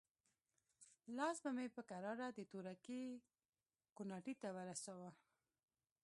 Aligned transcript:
لاس 1.17 1.37
به 1.43 1.49
مې 1.57 1.67
په 1.75 1.81
کراره 1.89 2.27
د 2.31 2.39
تورکي 2.51 3.03
کوناټي 3.95 4.33
ته 4.41 4.47
ورساوه. 4.55 5.11